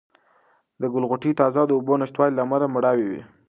[0.81, 3.21] د ګل غوټۍ د تازه اوبو د نشتوالي له امله مړاوې وې.